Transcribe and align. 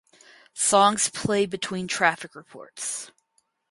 Songs 0.55 1.09
play 1.09 1.45
between 1.45 1.87
traffic 1.87 2.33
reports. 2.33 3.11